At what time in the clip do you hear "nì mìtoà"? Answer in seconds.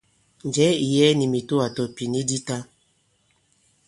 1.19-1.65